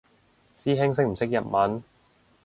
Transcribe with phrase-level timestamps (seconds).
[0.55, 1.83] 師兄識唔識日文？